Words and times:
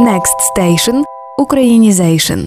Next 0.00 0.36
Station– 0.56 1.02
Українізейшн. 1.38 2.40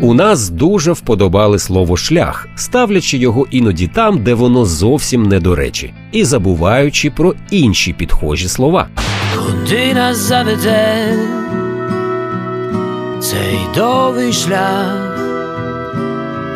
У 0.00 0.14
нас 0.14 0.48
дуже 0.48 0.92
вподобали 0.92 1.58
слово 1.58 1.96
шлях, 1.96 2.48
ставлячи 2.56 3.18
його 3.18 3.46
іноді 3.50 3.86
там, 3.86 4.22
де 4.22 4.34
воно 4.34 4.64
зовсім 4.64 5.22
не 5.22 5.40
до 5.40 5.54
речі, 5.54 5.94
і 6.12 6.24
забуваючи 6.24 7.10
про 7.10 7.34
інші 7.50 7.92
підхожі 7.92 8.48
слова. 8.48 8.88
Куди 9.36 9.94
нас 9.94 10.16
заведе 10.16 11.18
цей 13.20 13.58
довгий 13.74 14.32
шлях, 14.32 15.18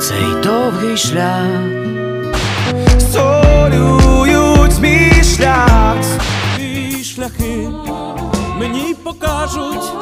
цей 0.00 0.42
довгий 0.44 0.96
шлях. 0.96 1.46
Солюють 3.12 4.80
мій 4.80 5.24
шлях 5.24 5.71
мені 9.42 9.66
покажуть 9.66 9.92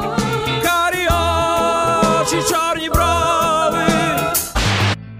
карі 0.63 1.07
очі, 2.21 2.49
чорні 2.49 2.89
брови 2.89 3.83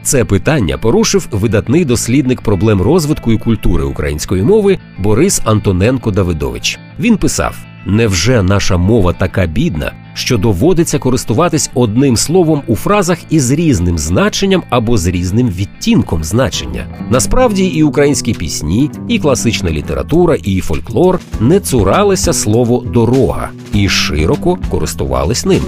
Це 0.04 0.26
питання 0.26 0.78
порушив 0.78 1.28
видатний 1.32 1.86
дослідник 1.86 2.42
проблем 2.42 2.82
розвитку 2.82 3.32
і 3.32 3.38
культури 3.38 3.84
української 3.84 4.44
мови 4.44 4.80
Борис 4.98 5.42
Антоненко 5.46 6.12
Давидович. 6.12 6.80
Він 7.00 7.18
писав: 7.18 7.56
Невже 7.86 8.44
наша 8.44 8.78
мова 8.78 9.14
така 9.14 9.46
бідна, 9.46 9.92
що 10.14 10.38
доводиться 10.38 11.00
користуватись 11.00 11.72
одним 11.74 12.18
словом 12.18 12.62
у 12.68 12.76
фразах 12.76 13.18
із 13.30 13.52
різним 13.52 13.98
значенням 13.98 14.64
або 14.70 14.98
з 14.98 15.08
різним 15.08 15.50
відтінком 15.50 16.24
значення? 16.24 16.86
Насправді 17.10 17.66
і 17.66 17.84
українські 17.84 18.34
пісні, 18.34 18.92
і 19.08 19.20
класична 19.20 19.70
література, 19.70 20.36
і 20.44 20.62
фольклор 20.62 21.20
не 21.40 21.60
цуралися 21.60 22.34
слово 22.34 22.84
дорога 22.94 23.50
і 23.74 23.90
широко 23.90 24.58
користувались 24.70 25.46
ним. 25.46 25.62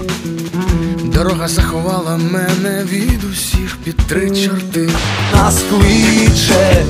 Дорога 1.04 1.48
заховала 1.48 2.16
мене 2.16 2.84
від 2.92 3.24
усіх 3.32 3.76
під 3.84 3.96
три 3.96 4.30
чорти. 4.30 4.88
Нас 5.34 5.64
кличе 5.70 6.84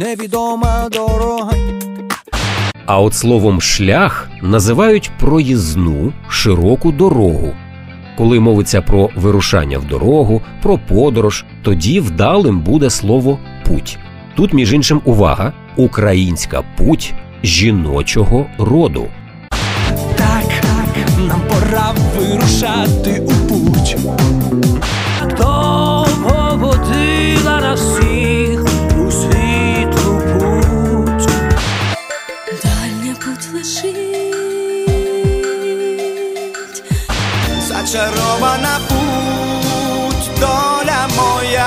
невідома 0.00 0.88
дорога 0.92 1.52
А 2.86 3.00
от 3.00 3.14
словом 3.14 3.60
шлях 3.60 4.28
називають 4.42 5.10
проїзну 5.18 6.12
широку 6.28 6.92
дорогу. 6.92 7.52
Коли 8.16 8.40
мовиться 8.40 8.82
про 8.82 9.10
вирушання 9.16 9.78
в 9.78 9.84
дорогу, 9.84 10.42
про 10.62 10.78
подорож, 10.78 11.44
тоді 11.62 12.00
вдалим 12.00 12.60
буде 12.60 12.90
слово 12.90 13.38
путь. 13.66 13.98
Тут, 14.36 14.52
між 14.52 14.72
іншим, 14.72 15.00
увага, 15.04 15.52
українська 15.76 16.62
путь 16.76 17.14
жіночого 17.44 18.46
роду. 18.58 19.06
Так, 20.16 20.44
так, 20.62 21.20
нам 21.28 21.40
пора 21.48 21.94
вирушати 22.18 23.20
у 23.20 23.39
Зачарована 37.90 38.78
путь, 38.88 40.30
доля 40.40 41.08
моя 41.16 41.66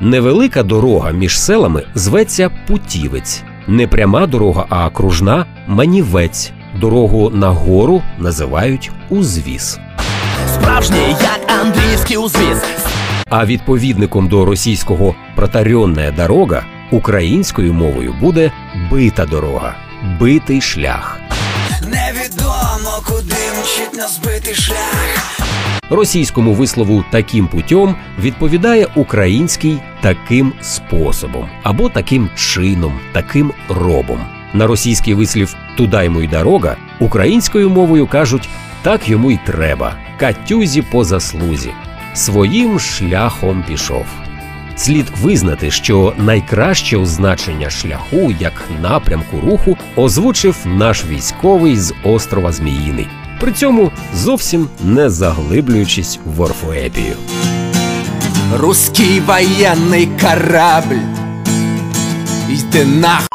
Невелика 0.00 0.62
дорога 0.62 1.10
між 1.10 1.40
селами 1.40 1.82
зветься 1.94 2.50
путівець, 2.66 3.42
не 3.66 3.86
пряма 3.86 4.26
дорога, 4.26 4.66
а 4.68 4.90
кружна 4.90 5.46
манівець. 5.66 6.52
Дорогу 6.80 7.30
на 7.30 7.50
гору 7.50 8.02
називають 8.18 8.90
узвіз. 9.08 9.78
Справжній, 10.54 11.16
як 11.20 11.60
андрійський 11.60 12.16
узвіз 12.16 12.62
А 13.30 13.44
відповідником 13.46 14.28
до 14.28 14.44
російського 14.44 15.14
протарьонна 15.36 16.10
дорога 16.10 16.64
українською 16.90 17.72
мовою 17.74 18.14
буде 18.20 18.52
бита 18.90 19.26
дорога, 19.26 19.74
битий 20.20 20.60
шлях. 20.60 21.20
Куди 23.06 23.34
мчить 23.60 23.94
нас 23.94 24.18
битий 24.18 24.54
шлях 24.54 25.38
Російському 25.90 26.52
вислову 26.52 27.04
таким 27.10 27.46
путем 27.46 27.96
відповідає 28.18 28.86
український 28.94 29.78
таким 30.00 30.52
способом 30.62 31.48
або 31.62 31.88
таким 31.88 32.30
чином, 32.36 33.00
таким 33.12 33.52
робом. 33.68 34.20
На 34.54 34.66
російський 34.66 35.14
вислів 35.14 35.56
«туда 35.76 36.02
йому 36.02 36.22
й 36.22 36.28
дорога 36.28 36.76
українською 37.00 37.70
мовою 37.70 38.06
кажуть 38.06 38.48
так 38.82 39.08
йому 39.08 39.30
й 39.30 39.38
треба, 39.46 39.96
катюзі 40.20 40.82
по 40.82 41.04
заслузі. 41.04 41.70
Своїм 42.14 42.80
шляхом 42.80 43.64
пішов. 43.68 44.06
Слід 44.78 45.06
визнати, 45.22 45.70
що 45.70 46.12
найкраще 46.18 46.96
означення 46.96 47.70
шляху 47.70 48.34
як 48.40 48.52
напрямку 48.82 49.40
руху 49.40 49.76
озвучив 49.96 50.56
наш 50.64 51.04
військовий 51.04 51.76
з 51.76 51.94
острова 52.04 52.52
Зміїний, 52.52 53.06
при 53.40 53.52
цьому 53.52 53.90
зовсім 54.14 54.68
не 54.84 55.10
заглиблюючись 55.10 56.18
в 56.24 56.40
орфоепію. 56.40 57.14
Русский 58.56 59.20
воєнний 59.20 60.08
корабль 60.20 61.02
Йди 62.48 62.84
нах 62.84 63.28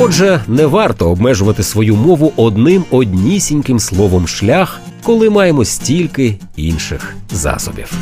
Отже, 0.00 0.40
не 0.48 0.66
варто 0.66 1.10
обмежувати 1.10 1.62
свою 1.62 1.96
мову 1.96 2.32
одним 2.36 2.84
однісіньким 2.90 3.80
словом 3.80 4.28
шлях, 4.28 4.80
коли 5.02 5.30
маємо 5.30 5.64
стільки 5.64 6.38
інших 6.56 7.14
засобів. 7.30 7.92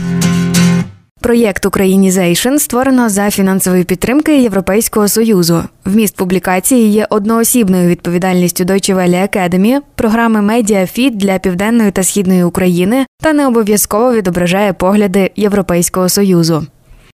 Проєкт 1.24 1.66
Українізейшн 1.66 2.56
створено 2.56 3.08
за 3.08 3.30
фінансової 3.30 3.84
підтримки 3.84 4.42
Європейського 4.42 5.08
союзу. 5.08 5.62
Вміст 5.84 6.16
публікації 6.16 6.92
є 6.92 7.06
одноосібною 7.10 7.88
відповідальністю 7.88 8.64
Deutsche 8.64 8.94
Welle 8.96 9.36
Academy, 9.36 9.80
програми 9.94 10.42
MediaFit 10.42 11.16
для 11.16 11.38
південної 11.38 11.90
та 11.90 12.02
східної 12.02 12.44
України 12.44 13.06
та 13.22 13.32
не 13.32 13.46
обов'язково 13.46 14.14
відображає 14.14 14.72
погляди 14.72 15.30
Європейського 15.36 16.08
союзу. 16.08 16.66